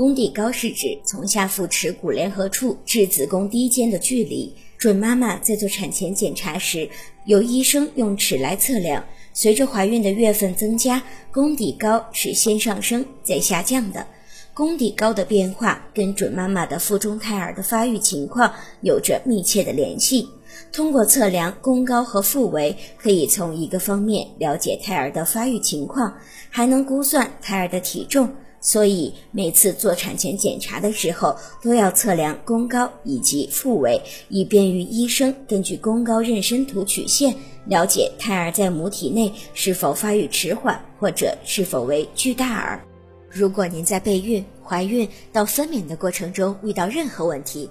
[0.00, 4.50] 宫底高是指从下腹耻骨联合处至子宫低间的距离。
[4.78, 6.88] 准妈妈在做产前检查时，
[7.26, 9.04] 由医生用尺来测量。
[9.34, 14.06] 随着怀孕的月份增加，宫底高是先上升再下降的。
[14.54, 20.26] 宫底高的变化跟准妈妈的腹中胎儿的发育情况有着密切的联系。
[20.72, 26.14] 通过测量宫高和腹围，可以从一个方面了解胎儿的发育情况，
[26.48, 28.28] 还能估算胎儿的体重。
[28.62, 42.84] 所以每次做产前检查的时候，都要测量宫高以及腹围，以便于医生根据宫高妊娠图曲线了解胎儿在母体内是否发育迟缓，或者是否为巨大儿。
[43.30, 47.70] 如果您在备孕、怀孕到分娩的过程中遇到任何问题，